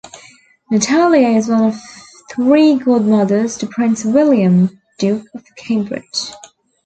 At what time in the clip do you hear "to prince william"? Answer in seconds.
3.59-4.81